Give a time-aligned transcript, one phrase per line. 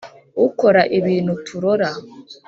[0.47, 1.89] Ukora ibintu turora.